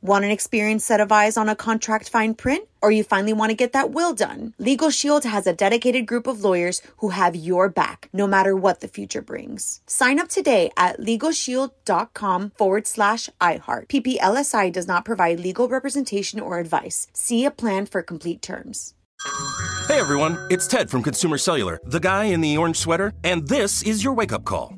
[0.00, 2.68] Want an experienced set of eyes on a contract fine print?
[2.80, 4.54] Or you finally want to get that will done?
[4.58, 8.78] Legal Shield has a dedicated group of lawyers who have your back, no matter what
[8.78, 9.80] the future brings.
[9.88, 13.88] Sign up today at LegalShield.com forward slash iHeart.
[13.88, 17.08] PPLSI does not provide legal representation or advice.
[17.12, 18.94] See a plan for complete terms.
[19.88, 23.82] Hey everyone, it's Ted from Consumer Cellular, the guy in the orange sweater, and this
[23.82, 24.77] is your wake up call.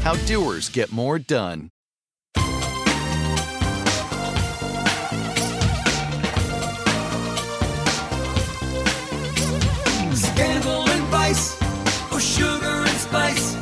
[0.01, 1.69] how doers get more done.
[10.13, 11.61] Scandal and vice,
[12.11, 13.57] or sugar and spice.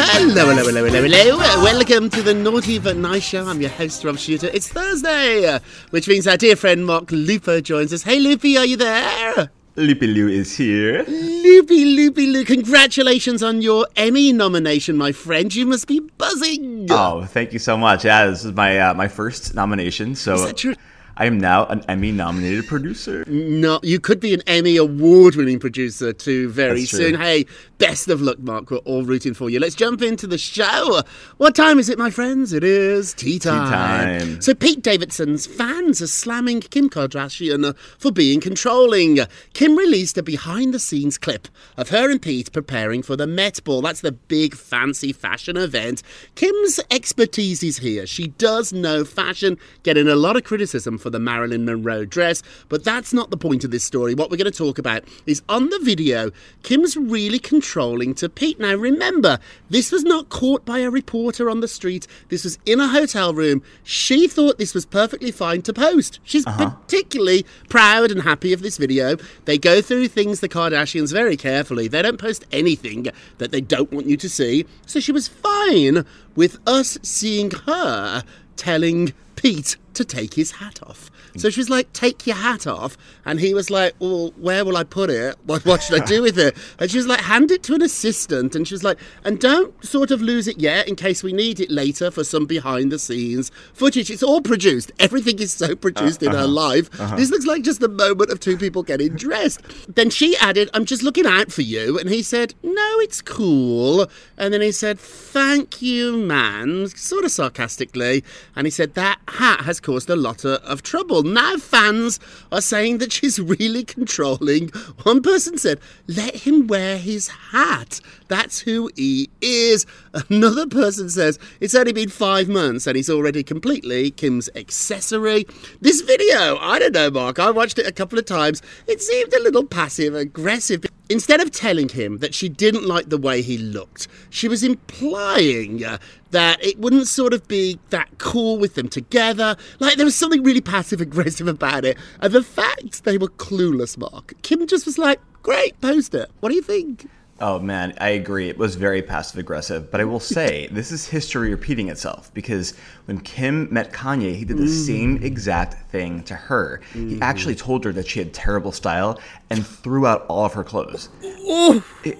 [0.00, 1.62] Hello, hello, hello, hello, hello.
[1.62, 3.46] Welcome to the Naughty But Nice Show.
[3.46, 4.48] I'm your host, Rob Shuter.
[4.52, 5.58] It's Thursday,
[5.90, 8.02] which means our dear friend Mark Lupo joins us.
[8.02, 9.50] Hey, Loopy, are you there?
[9.78, 11.04] Loopy Loo is here.
[11.04, 12.44] Loopy, Loopy, Loo.
[12.44, 15.54] Congratulations on your Emmy nomination, my friend.
[15.54, 16.88] You must be buzzing.
[16.90, 18.04] Oh, thank you so much.
[18.04, 20.16] Yeah, this is my uh, my first nomination.
[20.16, 20.74] So Is that true?
[21.20, 23.24] I am now an Emmy nominated producer.
[23.26, 26.98] No, you could be an Emmy award winning producer too very That's true.
[27.10, 27.14] soon.
[27.20, 27.44] Hey,
[27.78, 28.70] best of luck, Mark.
[28.70, 29.58] We're all rooting for you.
[29.58, 31.02] Let's jump into the show.
[31.38, 32.52] What time is it, my friends?
[32.52, 33.64] It is tea time.
[33.66, 34.40] Tea time.
[34.40, 39.18] So, Pete Davidson's fans are slamming Kim Kardashian for being controlling.
[39.54, 43.64] Kim released a behind the scenes clip of her and Pete preparing for the Met
[43.64, 43.82] Ball.
[43.82, 46.04] That's the big fancy fashion event.
[46.36, 48.06] Kim's expertise is here.
[48.06, 52.84] She does know fashion, getting a lot of criticism for the Marilyn Monroe dress, but
[52.84, 54.14] that's not the point of this story.
[54.14, 56.30] What we're going to talk about is on the video,
[56.62, 58.58] Kim's really controlling to Pete.
[58.58, 59.38] Now, remember,
[59.70, 63.34] this was not caught by a reporter on the street, this was in a hotel
[63.34, 63.62] room.
[63.82, 66.20] She thought this was perfectly fine to post.
[66.24, 66.70] She's uh-huh.
[66.70, 69.16] particularly proud and happy of this video.
[69.44, 71.88] They go through things, the Kardashians, very carefully.
[71.88, 73.08] They don't post anything
[73.38, 74.66] that they don't want you to see.
[74.86, 76.04] So she was fine
[76.34, 78.24] with us seeing her
[78.56, 81.10] telling Pete to take his hat off.
[81.36, 82.96] So she was like, Take your hat off.
[83.24, 85.36] And he was like, Well, where will I put it?
[85.48, 86.56] What, what should I do with it?
[86.78, 88.54] And she was like, Hand it to an assistant.
[88.54, 91.60] And she was like, And don't sort of lose it yet in case we need
[91.60, 94.10] it later for some behind the scenes footage.
[94.10, 94.92] It's all produced.
[94.98, 96.48] Everything is so produced in her uh-huh.
[96.48, 97.00] life.
[97.00, 97.16] Uh-huh.
[97.16, 99.60] This looks like just the moment of two people getting dressed.
[99.88, 101.98] Then she added, I'm just looking out for you.
[101.98, 104.06] And he said, No, it's cool.
[104.36, 108.24] And then he said, Thank you, man, sort of sarcastically.
[108.54, 111.22] And he said, That hat has caused a lot of, trouble.
[111.22, 112.20] Now fans
[112.52, 114.68] are saying that she's really controlling.
[115.04, 117.98] One person said, Let him wear his hat.
[118.28, 119.86] That's who he is.
[120.28, 125.46] Another person says, It's only been five months and he's already completely Kim's accessory.
[125.80, 128.60] This video, I don't know, Mark, I watched it a couple of times.
[128.86, 130.84] It seemed a little passive aggressive.
[131.10, 135.82] Instead of telling him that she didn't like the way he looked, she was implying
[135.84, 135.98] uh,
[136.32, 139.56] that it wouldn't sort of be that cool with them together.
[139.78, 141.96] Like there was something really passive aggressive about it.
[142.20, 144.34] And the fact they were clueless, Mark.
[144.42, 146.30] Kim just was like, great, post it.
[146.40, 147.06] What do you think?
[147.40, 148.48] Oh man, I agree.
[148.48, 152.74] It was very passive aggressive, but I will say this is history repeating itself because
[153.04, 154.86] when Kim met Kanye, he did the mm.
[154.86, 156.80] same exact thing to her.
[156.92, 157.22] He mm.
[157.22, 159.20] actually told her that she had terrible style
[159.50, 161.08] and threw out all of her clothes.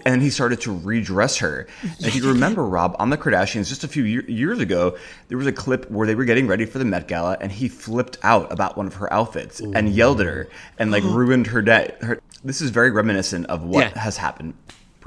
[0.06, 1.66] And he started to redress her.
[1.82, 4.96] And if you remember, Rob, on the Kardashians just a few year- years ago,
[5.28, 7.68] there was a clip where they were getting ready for the Met Gala, and he
[7.68, 10.48] flipped out about one of her outfits and yelled at her
[10.78, 11.94] and like ruined her day.
[12.00, 14.00] Her, this is very reminiscent of what Yeah.
[14.00, 14.54] has happened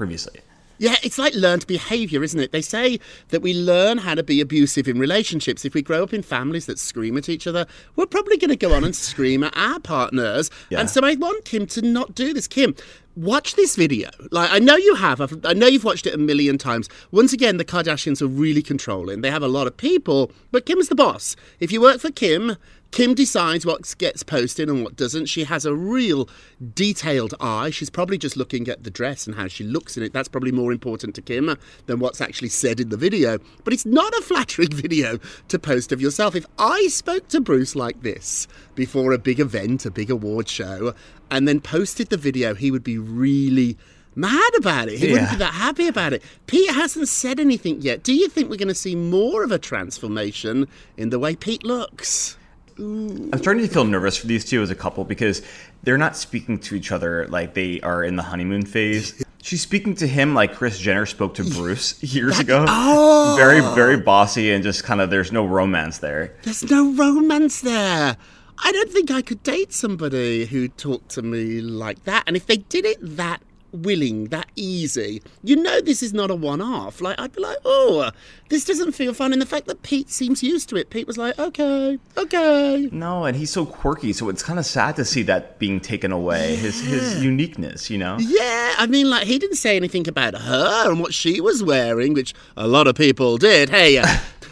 [0.02, 0.40] previously.
[0.78, 2.50] Yeah, it's like learned behaviour, isn't it?
[2.50, 5.64] They say that we learn how to be abusive in relationships.
[5.64, 8.56] If we grow up in families that scream at each other, we're probably going to
[8.56, 10.50] go on and scream at our partners.
[10.70, 10.80] Yeah.
[10.80, 12.48] And so I want Kim to not do this.
[12.48, 12.74] Kim,
[13.14, 14.10] watch this video.
[14.32, 15.20] Like I know you have.
[15.20, 16.88] I've, I know you've watched it a million times.
[17.12, 19.20] Once again, the Kardashians are really controlling.
[19.20, 21.36] They have a lot of people, but Kim's the boss.
[21.60, 22.56] If you work for Kim,
[22.92, 25.24] Kim decides what gets posted and what doesn't.
[25.24, 26.28] She has a real
[26.74, 27.70] detailed eye.
[27.70, 30.12] She's probably just looking at the dress and how she looks in it.
[30.12, 31.56] That's probably more important to Kim
[31.86, 33.38] than what's actually said in the video.
[33.64, 35.18] But it's not a flattering video
[35.48, 36.36] to post of yourself.
[36.36, 40.94] If I spoke to Bruce like this before a big event, a big award show,
[41.30, 43.78] and then posted the video, he would be really
[44.14, 44.98] mad about it.
[44.98, 46.22] He wouldn't be that happy about it.
[46.46, 48.02] Pete hasn't said anything yet.
[48.02, 50.68] Do you think we're going to see more of a transformation
[50.98, 52.36] in the way Pete looks?
[52.82, 55.42] I'm starting to feel nervous for these two as a couple because
[55.82, 59.24] they're not speaking to each other like they are in the honeymoon phase.
[59.42, 62.64] She's speaking to him like Kris Jenner spoke to Bruce years ago.
[62.68, 63.34] Oh!
[63.36, 66.36] Very, very bossy and just kind of there's no romance there.
[66.42, 68.16] There's no romance there.
[68.64, 72.22] I don't think I could date somebody who talked to me like that.
[72.26, 76.34] And if they did it that willing, that easy, you know this is not a
[76.34, 77.00] one-off.
[77.00, 78.10] Like I'd be like, oh,
[78.48, 79.32] this doesn't feel fun.
[79.32, 82.88] And the fact that Pete seems used to it, Pete was like, okay, okay.
[82.92, 86.12] No, and he's so quirky, so it's kind of sad to see that being taken
[86.12, 86.56] away.
[86.56, 88.16] His his uniqueness, you know.
[88.18, 92.14] Yeah, I mean, like he didn't say anything about her and what she was wearing,
[92.14, 93.70] which a lot of people did.
[93.70, 94.06] Hey, uh,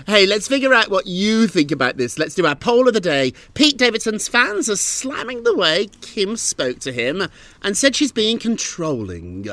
[0.07, 2.19] hey, let's figure out what you think about this.
[2.19, 3.33] Let's do our poll of the day.
[3.55, 7.29] Pete Davidson's fans are slamming the way Kim spoke to him
[7.63, 9.47] and said she's being controlling.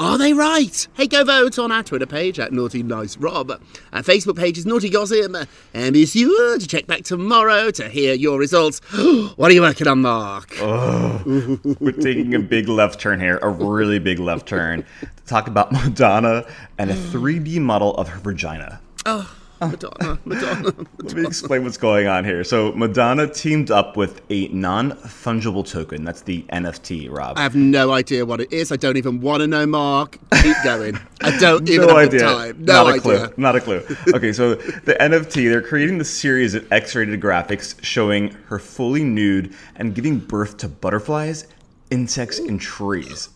[0.00, 0.88] Are they right?
[0.94, 3.50] Hey, go vote on our Twitter page at Naughty Nice Rob.
[3.92, 5.32] Our Facebook page is Naughty Gossip.
[5.72, 8.80] And be sure to check back tomorrow to hear your results.
[9.36, 10.56] what are you working on, Mark?
[10.60, 15.46] Oh, we're taking a big left turn here, a really big left turn, to talk
[15.46, 16.44] about Madonna
[16.76, 18.80] and a 3D model of her vagina.
[19.06, 19.32] Oh.
[19.70, 22.44] Madonna, Madonna, Let me explain what's going on here.
[22.44, 26.04] So, Madonna teamed up with a non fungible token.
[26.04, 27.38] That's the NFT, Rob.
[27.38, 28.70] I have no idea what it is.
[28.72, 30.18] I don't even want to know, Mark.
[30.42, 30.98] Keep going.
[31.22, 32.20] I don't even no have idea.
[32.20, 32.64] time.
[32.64, 33.00] No Not a idea.
[33.00, 33.34] clue.
[33.36, 33.82] Not a clue.
[34.14, 39.54] Okay, so the NFT, they're creating the series of X-rated graphics showing her fully nude
[39.76, 41.46] and giving birth to butterflies,
[41.90, 43.28] insects, and trees.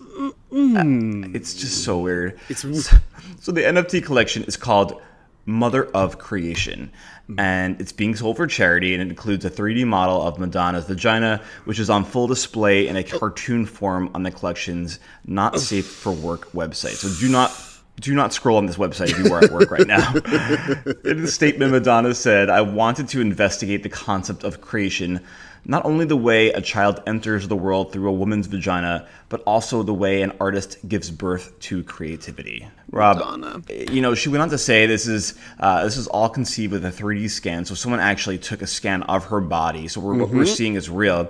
[0.52, 1.34] Mm.
[1.34, 2.38] It's just so weird.
[2.48, 2.62] It's
[3.40, 5.00] so the NFT collection is called
[5.48, 7.40] Mother of Creation, mm-hmm.
[7.40, 11.42] and it's being sold for charity, and it includes a 3D model of Madonna's vagina,
[11.64, 13.18] which is on full display in a oh.
[13.18, 16.96] cartoon form on the collection's not safe for work website.
[16.96, 17.50] So do not.
[18.00, 20.12] Do not scroll on this website if you are at work right now.
[21.04, 25.20] In the statement, Madonna said, I wanted to investigate the concept of creation,
[25.70, 29.82] not only the way a child enters the world through a woman's vagina, but also
[29.84, 32.66] the way an artist gives birth to creativity.
[32.90, 33.62] Rob, Madonna.
[33.92, 36.84] you know, she went on to say this is uh, this is all conceived with
[36.86, 37.64] a 3D scan.
[37.66, 39.86] So someone actually took a scan of her body.
[39.88, 40.56] So we're, what we're Mhm.
[40.56, 41.28] seeing is real.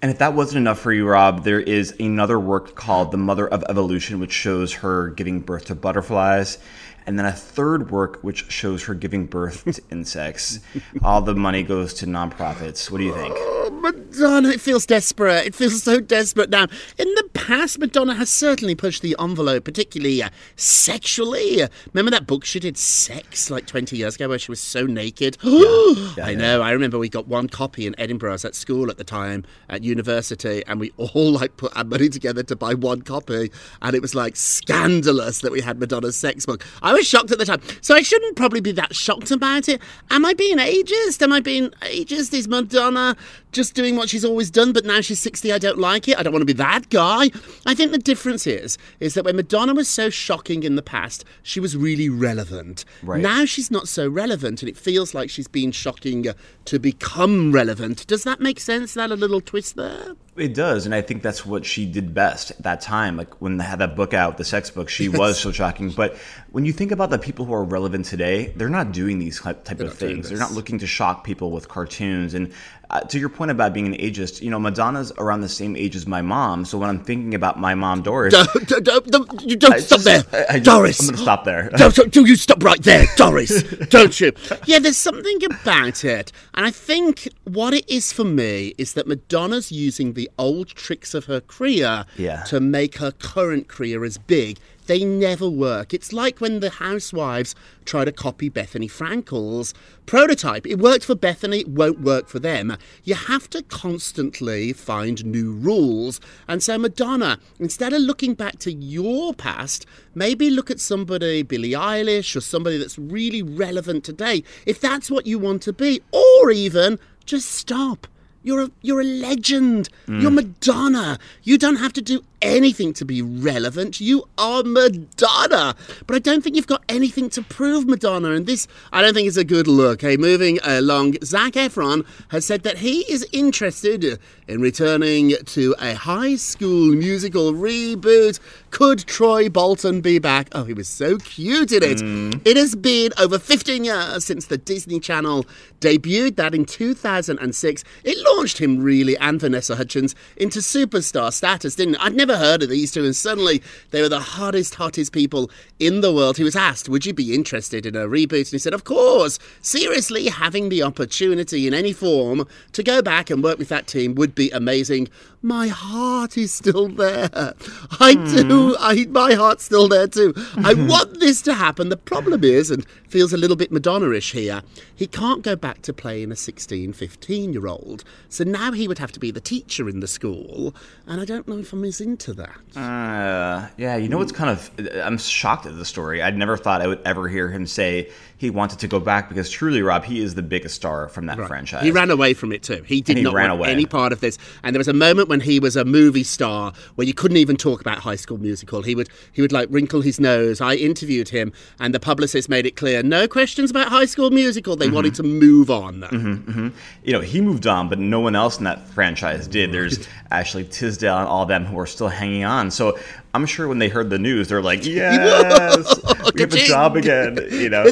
[0.00, 3.46] And if that wasn't enough for you, Rob, there is another work called The Mother
[3.48, 6.58] of Evolution, which shows her giving birth to butterflies.
[7.06, 10.60] And then a third work which shows her giving birth to insects.
[11.02, 12.90] All the money goes to nonprofits.
[12.90, 13.36] What do you think?
[13.84, 15.46] Madonna, it feels desperate.
[15.46, 16.68] It feels so desperate now.
[16.96, 21.62] In the past, Madonna has certainly pushed the envelope, particularly uh, sexually.
[21.92, 25.36] Remember that book she did, Sex, like 20 years ago, where she was so naked?
[26.16, 26.38] Yeah, I yeah.
[26.38, 26.62] know.
[26.62, 28.30] I remember we got one copy in Edinburgh.
[28.30, 31.84] I was at school at the time, at university, and we all like put our
[31.84, 33.50] money together to buy one copy.
[33.82, 36.64] And it was like scandalous that we had Madonna's sex book.
[36.82, 37.60] I was shocked at the time.
[37.80, 39.80] So I shouldn't probably be that shocked about it.
[40.10, 41.22] Am I being ageist?
[41.22, 42.32] Am I being ageist?
[42.32, 43.16] Is Madonna
[43.54, 46.18] just doing what she's always done, but now she's 60, I don't like it?
[46.18, 47.30] I don't want to be that guy.
[47.64, 51.24] I think the difference is, is that when Madonna was so shocking in the past,
[51.42, 52.84] she was really relevant.
[53.02, 53.20] Right.
[53.20, 56.26] Now she's not so relevant, and it feels like she's been shocking
[56.66, 58.06] to become relevant.
[58.06, 58.90] Does that make sense?
[58.90, 60.14] Is that a little twist there?
[60.36, 63.16] It does, and I think that's what she did best at that time.
[63.16, 65.90] Like when they had that book out, the sex book, she was so shocking.
[65.90, 66.16] But
[66.50, 69.62] when you think about the people who are relevant today, they're not doing these type
[69.62, 70.28] type of things.
[70.28, 72.34] They're not looking to shock people with cartoons.
[72.34, 72.52] And
[72.90, 75.96] uh, to your point about being an ageist, you know, Madonna's around the same age
[75.96, 76.64] as my mom.
[76.64, 80.00] So when I'm thinking about my mom, Doris, Don't, don't, don't, you don't I, stop
[80.00, 81.70] there I, I, doris i'm going to stop there.
[81.76, 83.62] Don't, do you stop right there, Doris?
[83.88, 84.32] don't you?
[84.66, 86.32] Yeah, there's something about it.
[86.54, 91.14] And I think what it is for me is that Madonna's using the old tricks
[91.14, 92.42] of her career Yeah.
[92.44, 94.58] to make her current career as big.
[94.86, 95.94] They never work.
[95.94, 97.54] It's like when the housewives
[97.86, 99.72] try to copy Bethenny Frankel's
[100.04, 100.66] prototype.
[100.66, 102.76] It worked for Bethenny, it won't work for them.
[103.02, 106.20] You have to constantly find new rules.
[106.46, 111.70] And so, Madonna, instead of looking back to your past, maybe look at somebody, Billie
[111.70, 116.50] Eilish, or somebody that's really relevant today, if that's what you want to be, or
[116.50, 118.06] even just stop.
[118.44, 119.88] You're a you're a legend.
[120.06, 120.22] Mm.
[120.22, 121.18] You're Madonna.
[121.42, 124.00] You don't have to do anything to be relevant.
[124.00, 125.74] You are Madonna.
[126.06, 128.32] But I don't think you've got anything to prove, Madonna.
[128.32, 130.02] And this, I don't think is a good look.
[130.02, 135.94] Hey, moving along, Zac Efron has said that he is interested in returning to a
[135.94, 138.38] high school musical reboot.
[138.70, 140.48] Could Troy Bolton be back?
[140.52, 141.98] Oh, he was so cute in it.
[141.98, 142.46] Mm.
[142.46, 145.46] It has been over 15 years since the Disney Channel
[145.80, 147.84] debuted that in 2006.
[148.04, 152.00] It launched him really and Vanessa Hudgens into superstar status, didn't it?
[152.00, 156.00] I'd never heard of these two, and suddenly they were the hottest, hottest people in
[156.00, 156.36] the world.
[156.36, 158.46] He was asked, Would you be interested in a reboot?
[158.46, 159.38] And he said, Of course.
[159.60, 164.14] Seriously, having the opportunity in any form to go back and work with that team
[164.14, 165.08] would be amazing.
[165.42, 167.54] My heart is still there.
[168.00, 168.48] I hmm.
[168.48, 168.76] do.
[168.78, 170.34] I, my heart's still there too.
[170.56, 171.88] I want this to happen.
[171.88, 174.62] The problem is, and feels a little bit Madonna ish here,
[174.94, 178.98] he can't go back to playing a 16, 15 year old So now he would
[178.98, 180.74] have to be the teacher in the school,
[181.06, 182.56] and I don't know if I'm as into that.
[182.76, 184.70] Uh, yeah, you know what's kind of
[185.02, 186.22] I'm shocked at the story.
[186.22, 189.48] I'd never thought I would ever hear him say he wanted to go back because
[189.48, 191.82] truly, Rob, he is the biggest star from that franchise.
[191.84, 192.82] He ran away from it too.
[192.82, 193.70] He did he not ran want away.
[193.70, 194.38] any part of this.
[194.62, 197.56] And there was a moment when he was a movie star where you couldn't even
[197.56, 198.82] talk about High School Musical.
[198.82, 200.60] He would he would like wrinkle his nose.
[200.60, 204.76] I interviewed him, and the publicist made it clear no questions about High School Musical.
[204.76, 206.02] They wanted to move on.
[206.02, 206.68] hmm
[207.04, 209.72] You know, he moved on, but no one else in that franchise did.
[209.72, 212.70] There's Ashley Tisdale and all them who are still hanging on.
[212.70, 212.98] So
[213.34, 216.00] I'm sure when they heard the news, they're like, "Yes,
[216.32, 217.84] we have a job again." You know,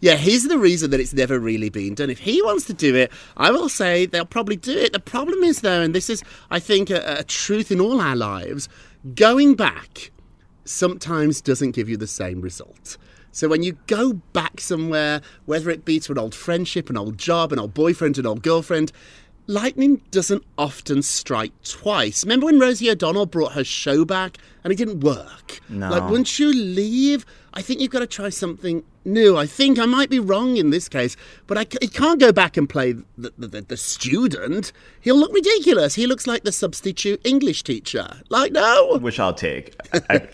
[0.00, 2.10] yeah, he's the reason that it's never really been done.
[2.10, 4.92] If he wants to do it, I will say they'll probably do it.
[4.92, 8.16] The problem is, though, and this is, I think, a, a truth in all our
[8.16, 8.68] lives,
[9.14, 10.10] going back
[10.64, 12.96] sometimes doesn't give you the same result.
[13.36, 17.18] So when you go back somewhere, whether it be to an old friendship, an old
[17.18, 18.92] job, an old boyfriend, an old girlfriend,
[19.46, 22.24] lightning doesn't often strike twice.
[22.24, 25.60] Remember when Rosie O'Donnell brought her show back and it didn't work?
[25.68, 25.90] No.
[25.90, 27.24] Like once you leave,
[27.54, 29.36] I think you've got to try something new.
[29.36, 32.32] I think I might be wrong in this case, but I c- he can't go
[32.32, 34.72] back and play the, the, the, student.
[35.00, 35.94] He'll look ridiculous.
[35.94, 38.08] He looks like the substitute English teacher.
[38.28, 38.98] Like no.
[38.98, 39.74] which I'll take.
[40.10, 40.28] I-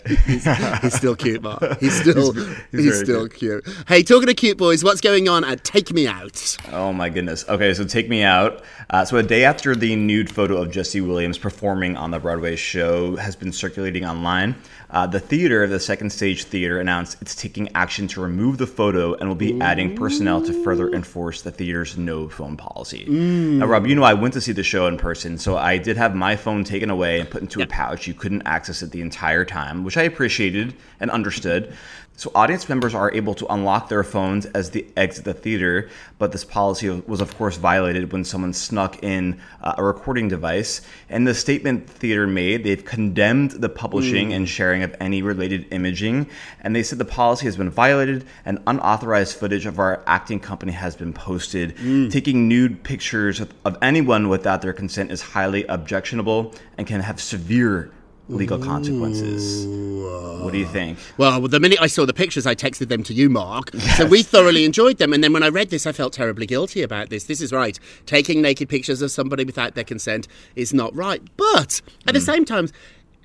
[0.81, 1.79] He's still cute, Mark.
[1.79, 3.65] He's still He's- he's, he's still cute.
[3.87, 6.57] Hey, talking to cute boys, what's going on at Take Me Out?
[6.71, 7.47] Oh my goodness.
[7.47, 8.63] Okay, so take me out.
[8.89, 12.55] Uh, so a day after the nude photo of Jesse Williams performing on the Broadway
[12.55, 14.55] show has been circulating online,
[14.89, 19.13] uh, the theater, the Second Stage Theater, announced it's taking action to remove the photo
[19.15, 23.05] and will be adding personnel to further enforce the theater's no phone policy.
[23.05, 23.57] Mm.
[23.57, 25.97] Now, Rob, you know I went to see the show in person, so I did
[25.97, 28.07] have my phone taken away and put into a pouch.
[28.07, 31.73] You couldn't access it the entire time, which I appreciated and understood.
[32.15, 35.89] So audience members are able to unlock their phones as they exit the theater,
[36.19, 40.81] but this policy was of course violated when someone snuck in uh, a recording device.
[41.09, 44.35] And the statement the theater made, they've condemned the publishing Mm.
[44.35, 46.27] and sharing of any related imaging,
[46.61, 50.71] and they said the policy has been violated and unauthorized footage of our acting company
[50.71, 51.75] has been posted.
[52.11, 57.19] Taking nude pictures of, of anyone without their consent is highly objectionable and can have
[57.19, 57.89] severe
[58.29, 59.65] legal consequences.
[59.65, 60.22] What
[60.53, 60.97] do you think?
[61.17, 63.71] Well, the minute I saw the pictures, I texted them to you, Mark.
[63.97, 65.11] So we thoroughly enjoyed them.
[65.11, 67.25] And then when I read this, I felt terribly guilty about this.
[67.25, 67.77] This is right.
[68.05, 71.21] Taking naked pictures of somebody without their consent is not right.
[71.37, 72.25] But at the hmm.
[72.25, 72.69] same time,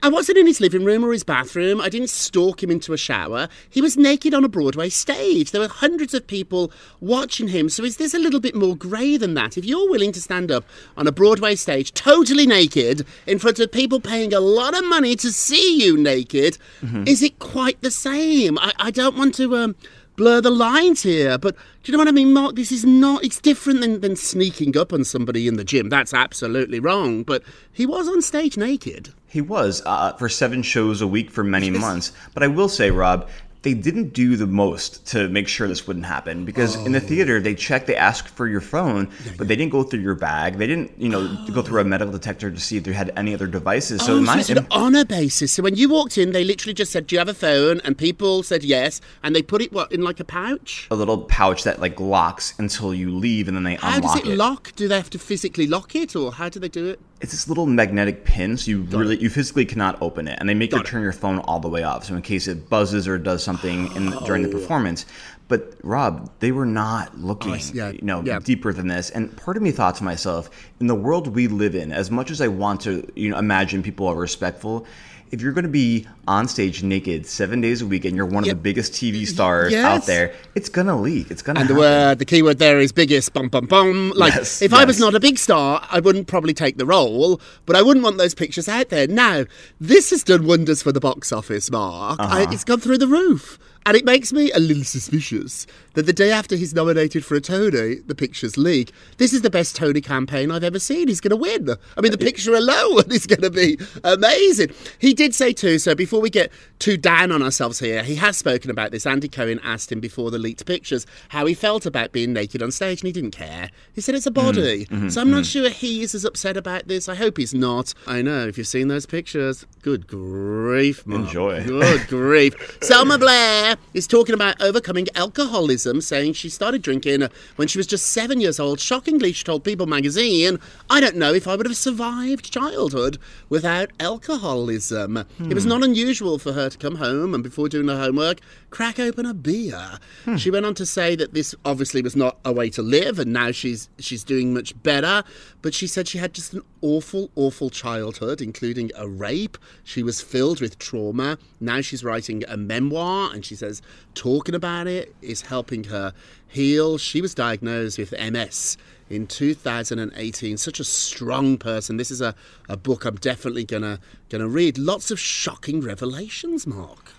[0.01, 1.81] I wasn't in his living room or his bathroom.
[1.81, 3.49] I didn't stalk him into a shower.
[3.69, 5.51] He was naked on a Broadway stage.
[5.51, 7.69] There were hundreds of people watching him.
[7.69, 9.59] So is this a little bit more grey than that?
[9.59, 10.65] If you're willing to stand up
[10.97, 15.17] on a Broadway stage totally naked in front of people paying a lot of money
[15.17, 16.59] to see you naked,
[17.07, 18.57] is it quite the same?
[18.59, 19.75] I, I don't want to um,
[20.15, 22.55] blur the lines here, but do you know what I mean, Mark?
[22.55, 25.89] This is not, it's different than, than sneaking up on somebody in the gym.
[25.89, 27.25] That's absolutely wrong.
[27.25, 29.13] But he was on stage naked.
[29.29, 32.13] He was uh, for seven shows a week for many months.
[32.35, 33.29] But I will say, Rob,
[33.63, 37.41] they didn't do the most to make sure this wouldn't happen because in the theater
[37.41, 40.59] they checked, they asked for your phone, but they didn't go through your bag.
[40.59, 43.35] They didn't, you know, go through a medical detector to see if they had any
[43.35, 44.05] other devices.
[44.05, 45.53] So oh, in so my, it's an honour basis.
[45.53, 47.99] So when you walked in, they literally just said, "Do you have a phone?" And
[47.99, 50.87] people said yes, and they put it what in like a pouch.
[50.91, 54.33] a little pouch that like locks until you leave, and then they How unlock does
[54.33, 54.73] it, lock?
[54.77, 57.01] Do they have to physically lock it, or how do they do it?
[57.21, 60.55] It's this little magnetic pin, so you really you physically cannot open it, and they
[60.55, 63.19] make you turn your phone all the way off, so in case it buzzes or
[63.19, 65.05] does something in during the performance.
[65.49, 68.39] But Rob, they were not looking, yeah, you know, yeah.
[68.39, 69.11] deeper than this.
[69.11, 72.31] And part of me thought to myself, in the world we live in, as much
[72.31, 74.87] as I want to, you know, imagine people are respectful.
[75.31, 78.45] If you're going to be on stage naked seven days a week and you're one
[78.45, 79.85] of the biggest TV stars Yes.
[79.85, 81.31] out there, it's going to leak.
[81.31, 82.09] It's going to And the happen.
[82.09, 83.33] word, the key word there is biggest.
[83.35, 84.13] Bum bum bum.
[84.17, 87.41] Like, Yes, if I was not a big star, I wouldn't probably take the role,
[87.67, 89.07] but I wouldn't want those pictures out there.
[89.07, 89.45] Now,
[89.81, 92.19] this has done wonders for the box office, Mark.
[92.21, 92.47] Uh-huh.
[92.51, 93.59] it's gone through the roof.
[93.87, 97.41] And it makes me a little suspicious that the day after he's nominated for a
[97.41, 98.93] Tony, the pictures leak.
[99.17, 101.09] This is the best Tony campaign I've ever seen.
[101.09, 101.71] He's going to win.
[101.97, 104.71] I mean, the picture alone is going to be amazing.
[104.99, 105.79] He did say too.
[105.79, 109.07] So before we get too down on ourselves here, he has spoken about this.
[109.07, 112.71] Andy Cohen asked him before the leaked pictures how he felt about being naked on
[112.71, 113.71] stage, and he didn't care.
[113.93, 114.87] He said it's a body.
[114.87, 115.53] Mm, mhm, so I'm not mhm.
[115.53, 117.09] sure he is as upset about this.
[117.09, 117.95] I hope he's not.
[118.07, 119.67] I know if you've seen those pictures.
[119.83, 121.23] Good grief, Mark.
[121.23, 121.65] Enjoy.
[121.65, 122.79] Good grief.
[122.83, 127.87] Selma Blair Claire is talking about overcoming alcoholism, saying she started drinking when she was
[127.87, 128.81] just seven years old.
[128.81, 133.19] Shockingly, she told People magazine, I don't know if I would have survived childhood
[133.51, 135.19] without alcoholism.
[135.39, 135.69] It was Hmm.
[135.69, 139.35] not unusual for her to come home and before doing her homework, crack open a
[139.35, 139.99] beer.
[140.25, 140.37] Hmm.
[140.37, 143.33] She went on to say that this obviously was not a way to live and
[143.33, 145.25] now she's she's doing much better,
[145.63, 149.59] but she said she had just an awful awful childhood including a rape.
[149.85, 151.39] She was filled with trauma.
[151.61, 153.83] Now she's writing a memoir and she says
[154.15, 156.13] talking about it is helping her
[156.47, 156.99] heal.
[156.99, 158.77] She was diagnosed with MS
[159.11, 162.35] in 2018 such a strong person this is a,
[162.69, 167.13] a book i'm definitely gonna gonna read lots of shocking revelations mark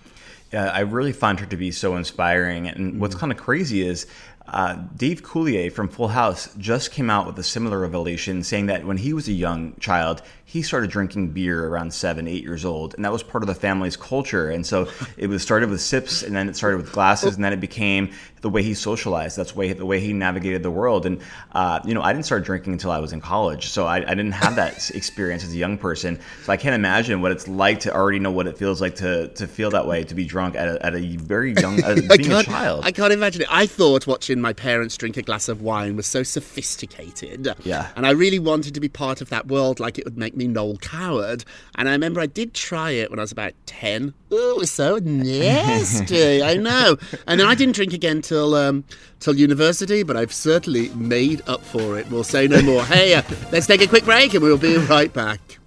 [0.52, 2.66] Yeah, I really find her to be so inspiring.
[2.66, 3.20] And what's mm.
[3.20, 4.06] kind of crazy is
[4.50, 8.84] uh, Dave Coulier from Full House just came out with a similar revelation, saying that
[8.84, 12.94] when he was a young child, he started drinking beer around seven, eight years old,
[12.94, 14.50] and that was part of the family's culture.
[14.50, 17.52] And so it was started with sips, and then it started with glasses, and then
[17.52, 18.10] it became
[18.40, 19.36] the way he socialized.
[19.36, 21.06] That's way the way he navigated the world.
[21.06, 21.20] And
[21.52, 24.14] uh, you know, I didn't start drinking until I was in college, so I, I
[24.14, 26.18] didn't have that experience as a young person.
[26.44, 29.28] So I can't imagine what it's like to already know what it feels like to
[29.28, 32.16] to feel that way, to be drunk at a, at a very young, uh, I
[32.16, 32.84] being a child.
[32.84, 33.48] I can't imagine it.
[33.50, 37.48] I thought watching my parents drink a glass of wine was so sophisticated.
[37.64, 37.88] Yeah.
[37.96, 40.46] And I really wanted to be part of that world like it would make me
[40.46, 41.44] Noel Coward.
[41.76, 44.14] And I remember I did try it when I was about 10.
[44.32, 46.42] Oh, it was so nasty.
[46.42, 46.96] I know.
[47.26, 48.84] And then I didn't drink again till um,
[49.18, 52.08] till university, but I've certainly made up for it.
[52.10, 52.84] We'll say no more.
[52.84, 55.58] hey, uh, let's take a quick break and we'll be right back.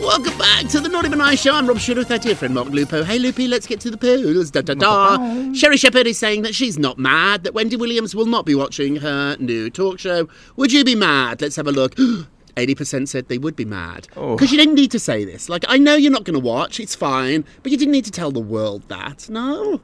[0.00, 1.54] Welcome back to the Naughty But Nice Show.
[1.54, 3.04] I'm Rob Shuter with our dear friend Mark Lupo.
[3.04, 4.50] Hey, Loopy, let's get to the pools.
[4.50, 5.52] Da da da.
[5.52, 8.96] Sherri Shepherd is saying that she's not mad, that Wendy Williams will not be watching
[8.96, 10.28] her new talk show.
[10.56, 11.40] Would you be mad?
[11.40, 11.94] Let's have a look.
[12.56, 14.08] 80% said they would be mad.
[14.16, 14.34] Oh.
[14.34, 15.48] Because you didn't need to say this.
[15.48, 18.10] Like, I know you're not going to watch, it's fine, but you didn't need to
[18.10, 19.28] tell the world that.
[19.30, 19.80] No?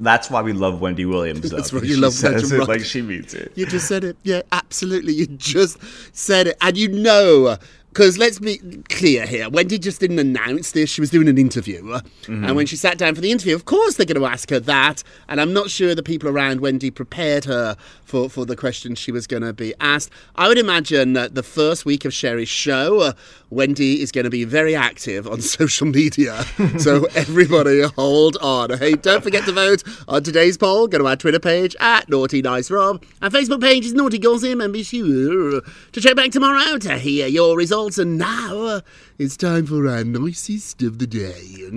[0.00, 1.50] That's why we love Wendy Williams.
[1.50, 3.52] Though, That's why you she love says Wendy it like she means it.
[3.54, 4.16] You just said it.
[4.22, 5.14] Yeah, absolutely.
[5.14, 5.78] You just
[6.14, 6.56] said it.
[6.60, 7.56] And you know,
[7.92, 9.50] because let's be clear here.
[9.50, 10.88] Wendy just didn't announce this.
[10.88, 12.00] She was doing an interview.
[12.28, 14.60] And when she sat down for the interview, of course they're going to ask her
[14.60, 15.02] that.
[15.28, 19.10] And I'm not sure the people around Wendy prepared her for, for the questions she
[19.10, 20.10] was going to be asked.
[20.36, 23.12] I would imagine that the first week of Sherri's show, uh,
[23.50, 26.44] Wendy is going to be very active on social media.
[26.78, 28.78] so everybody hold on.
[28.78, 30.86] Hey, don't forget to vote on today's poll.
[30.86, 33.04] Go to our Twitter page at Naughty Nice Rob.
[33.20, 35.60] Our Facebook page is Naughty Gossip and be sure
[35.92, 37.79] to check back tomorrow to hear your results.
[37.80, 38.80] And now uh,
[39.18, 41.70] it's time for our nicest of the day.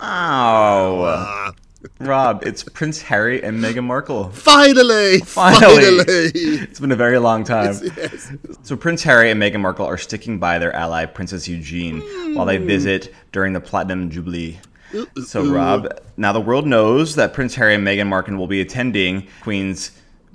[0.00, 1.52] Oh,
[1.98, 4.30] Rob, it's Prince Harry and Meghan Markle.
[4.30, 5.18] Finally!
[5.18, 5.98] Finally.
[5.98, 6.30] Finally!
[6.34, 7.76] It's been a very long time.
[7.94, 8.32] Yes.
[8.62, 12.00] So Prince Harry and Meghan Markle are sticking by their ally Princess Eugenie
[12.34, 12.66] while they hmm.
[12.66, 14.58] visit during the Platinum Jubilee.
[14.96, 15.52] Uh, so uh.
[15.52, 19.90] Rob, now the world knows that Prince Harry and Meghan Markle will be attending Queen's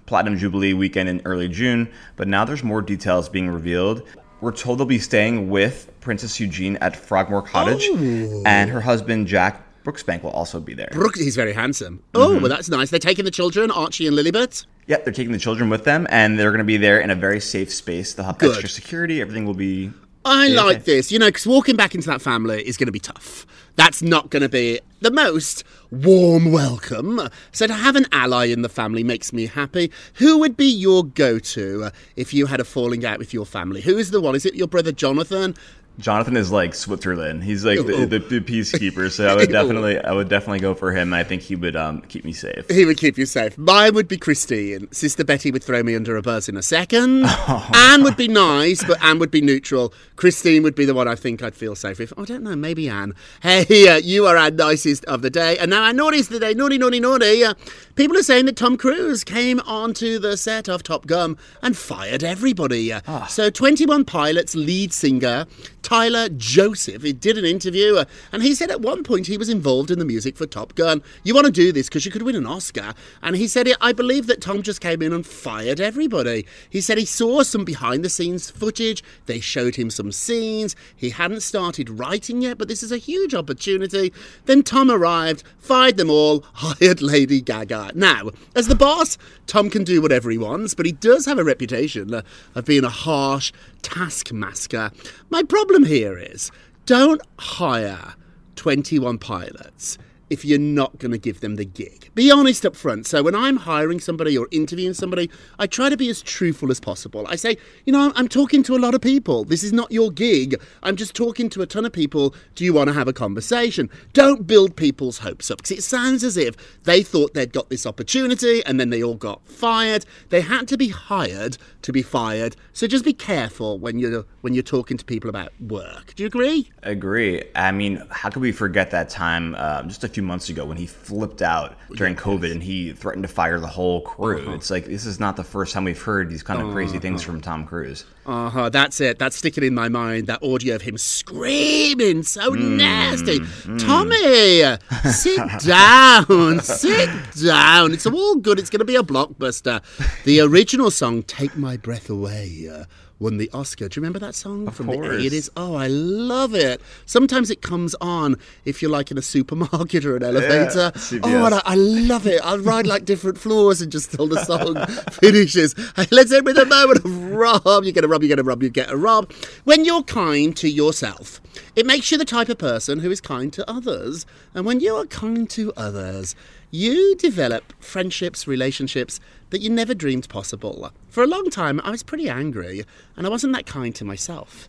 [0.06, 4.04] Platinum Jubilee weekend in early June, but now there's more details being revealed.
[4.46, 8.44] We're told they'll be staying with Princess Eugenie at Frogmore Cottage, Oh.
[8.46, 10.90] and her husband Jack Brooksbank will also be there.
[10.92, 12.04] Brooke, he's very handsome.
[12.14, 12.42] Oh, Mm-hmm.
[12.44, 12.92] well, that's nice.
[12.92, 14.68] They're taking the children, Archie and Lilibet.
[14.86, 17.16] Yep, they're taking the children with them, and they're going to be there in a
[17.16, 18.14] very safe space.
[18.14, 18.52] They'll have Good.
[18.52, 19.20] extra security.
[19.20, 19.90] Everything will be.
[20.26, 22.92] I Yeah, like this, you know, because walking back into that family is going to
[22.92, 23.46] be tough.
[23.76, 27.22] That's not going to be the most warm welcome.
[27.52, 29.92] So to have an ally in the family makes me happy.
[30.16, 33.82] Who would be your go-to uh, if you had a falling out with your family?
[33.82, 34.34] Who is the one?
[34.34, 35.56] Is it your brother Jonathan?
[35.98, 37.44] Jonathan is like Switzerland.
[37.44, 37.84] He's like Oh.
[37.84, 39.10] the, the, the peacekeeper.
[39.12, 41.14] So I would definitely, I would definitely go for him.
[41.14, 42.70] I think he would um, keep me safe.
[42.70, 43.58] He would keep you safe.
[43.58, 44.92] Mine would be Christine.
[44.92, 47.26] Sister Betty would throw me under a bus in a second.
[47.48, 49.94] Anne would be nice, but Anne would be neutral.
[50.16, 52.14] Christine would be the one I think I'd feel safe with.
[52.18, 53.14] I don't know, maybe Anne.
[53.42, 55.58] Hey, uh, you are our nicest of the day.
[55.58, 56.54] And now our naughtiest of the day.
[56.54, 57.44] Naughty, naughty, naughty.
[57.44, 57.54] Uh,
[57.96, 62.24] people are saying that Tom Cruise came onto the set of Top Gun and fired
[62.24, 62.92] everybody.
[62.92, 65.46] Uh, So 21 Pilots lead singer
[65.86, 69.50] Tyler Joseph he did an interview uh, and he said at one point he was
[69.50, 71.04] involved in the music for Top Gun.
[71.24, 72.96] You want to do this because you could win an Oscar.
[73.22, 76.48] And he said, I believe that Tom just came in and fired everybody.
[76.72, 79.04] He said he saw some behind the scenes footage.
[79.28, 80.76] They showed him some scenes.
[80.96, 84.12] He hadn't started writing yet, but this is a huge opportunity.
[84.46, 87.92] Then Tom arrived, fired them all, hired Lady Gaga.
[87.94, 91.44] Now, as the boss, Tom can do whatever he wants, but he does have a
[91.44, 92.24] reputation
[92.56, 93.54] of being a harsh
[93.86, 94.92] taskmaster.
[95.30, 96.52] My problem here is
[96.88, 98.16] don't hire
[98.56, 102.10] 21 pilots if you're not going to give them the gig.
[102.16, 103.06] Be honest up front.
[103.08, 106.80] So when I'm hiring somebody or interviewing somebody, I try to be as truthful as
[106.80, 107.26] possible.
[107.28, 109.44] I say, you know, I'm talking to a lot of people.
[109.44, 110.60] This is not your gig.
[110.84, 112.36] I'm just talking to a ton of people.
[112.56, 113.90] Do you want to have a conversation?
[114.14, 117.86] Don't build people's hopes up because it sounds as if they thought they'd got this
[117.86, 120.06] opportunity and then they all got fired.
[120.30, 122.56] They had to be hired to be fired.
[122.74, 126.16] So just be careful when you're when you're talking to people about work.
[126.16, 126.72] Do you agree?
[126.82, 127.44] Agree.
[127.56, 130.78] I mean, how could we forget that time uh, just a few months ago when
[130.78, 134.42] he flipped out during COVID and he threatened to fire the whole crew?
[134.42, 134.54] Uh-huh.
[134.56, 137.22] It's like this is not the first time we've heard these kind of crazy things
[137.22, 137.32] Uh-huh.
[137.34, 138.06] from Tom Cruise.
[138.26, 138.70] Uh huh.
[138.70, 139.20] That's it.
[139.20, 140.28] That's sticking in my mind.
[140.28, 143.40] That audio of him screaming, so Mm, nasty.
[143.78, 144.64] Tommy,
[145.12, 146.60] sit down.
[146.62, 147.10] sit
[147.44, 147.94] down.
[147.94, 148.58] It's all good.
[148.58, 149.82] It's going to be a blockbuster.
[150.24, 152.86] The original song, "Take My Breath Away." Uh,
[153.20, 153.88] Won the Oscar.
[153.88, 155.08] Do you remember that song from course.
[155.22, 155.50] the 80s?
[155.56, 156.82] Oh, I love it.
[157.06, 160.92] Sometimes it comes on if you're like in a supermarket or an elevator.
[160.96, 161.22] CBS.
[161.24, 162.42] oh, and I, I love it.
[162.44, 165.76] I'll ride like different floors and just till the song finishes.
[166.12, 167.86] Let's end with a moment of Rob.
[167.86, 169.32] You get a Rob, you get a Rob, you get a Rob.
[169.64, 171.40] When you're kind to yourself,
[171.76, 174.26] it makes you the type of person who is kind to others.
[174.54, 176.36] And when you are kind to others,
[176.72, 180.92] you develop friendships, relationships that you never dreamed possible.
[181.10, 182.84] For a long time, I was pretty angry
[183.16, 184.68] and I wasn't that kind to myself.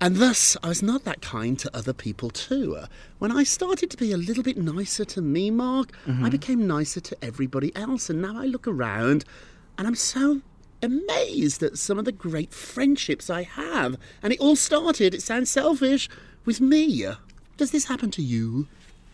[0.00, 2.76] And thus, I was not that kind to other people too.
[3.20, 6.28] When I started to be a little bit nicer to me, Mark, I mm-hmm.
[6.28, 8.10] became nicer to everybody else.
[8.10, 9.24] And now I look around
[9.78, 10.40] and I'm so
[10.82, 13.96] amazed at some of the great friendships I have.
[14.22, 16.08] And it all started, it sounds selfish,
[16.44, 17.06] with me.
[17.56, 18.66] Does this happen to you?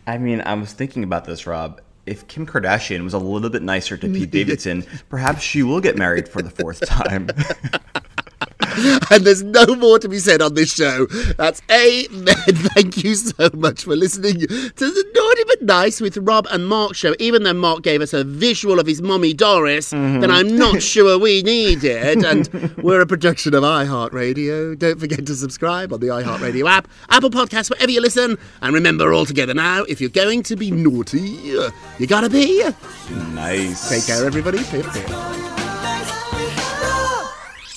[0.07, 1.81] I mean, I was thinking about this, Rob.
[2.05, 5.97] If Kim Kardashian was a little bit nicer to Pete Davidson, perhaps she will get
[5.97, 7.29] married for the fourth time.
[9.11, 11.05] and there's no more to be said on this show.
[11.37, 12.35] That's amen.
[12.73, 16.95] Thank you so much for listening to the Naughty But Nice with Rob and Mark
[16.95, 17.15] show.
[17.19, 20.19] Even though Mark gave us a visual of his mummy Doris, mm-hmm.
[20.21, 22.23] then I'm not sure we need it.
[22.23, 24.77] And we're a production of iHeartRadio.
[24.77, 28.37] Don't forget to subscribe on the iHeartRadio app, Apple Podcasts, wherever you listen.
[28.61, 31.19] And remember all together now, if you're going to be naughty,
[31.97, 32.63] you gotta be.
[33.33, 33.89] nice.
[33.89, 34.63] Take care, everybody.
[34.65, 35.48] Pip, pip.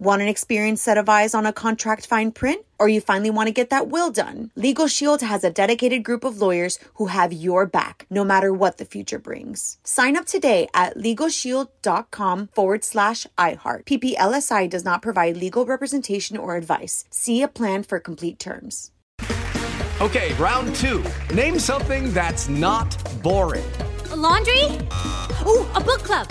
[0.00, 2.64] Want an experienced set of eyes on a contract fine print?
[2.78, 4.50] Or you finally want to get that will done?
[4.56, 8.78] Legal Shield has a dedicated group of lawyers who have your back, no matter what
[8.78, 9.76] the future brings.
[9.84, 13.84] Sign up today at LegalShield.com forward slash iHeart.
[13.84, 17.04] PPLSI does not provide legal representation or advice.
[17.10, 18.92] See a plan for complete terms.
[20.00, 21.04] Okay, round two.
[21.34, 23.70] Name something that's not boring.
[24.12, 24.64] A laundry?
[25.46, 26.26] Ooh, a book club.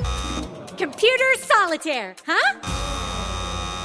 [0.76, 2.89] Computer solitaire, huh?